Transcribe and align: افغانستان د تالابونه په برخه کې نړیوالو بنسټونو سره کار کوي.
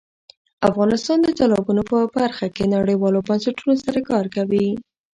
افغانستان 0.69 1.17
د 1.23 1.29
تالابونه 1.39 1.81
په 1.91 1.97
برخه 2.15 2.45
کې 2.55 2.71
نړیوالو 2.75 3.25
بنسټونو 3.27 3.73
سره 3.83 3.99
کار 4.09 4.25
کوي. 4.35 4.67